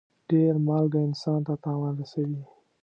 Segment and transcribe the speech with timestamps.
[0.29, 2.41] ډېر مالګه انسان ته تاوان رسوي.